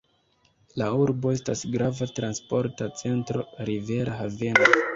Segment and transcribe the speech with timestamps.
[0.81, 4.73] La urbo estas grava transporta centro, rivera haveno.